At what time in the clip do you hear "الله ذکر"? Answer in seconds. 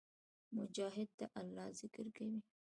1.39-2.05